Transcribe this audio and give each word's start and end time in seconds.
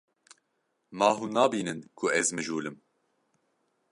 Ma 0.97 1.09
hûn 1.17 1.31
nabînin 1.35 1.79
ku 1.97 2.05
ez 2.19 2.27
mijûl 2.35 2.65
im? 2.69 2.77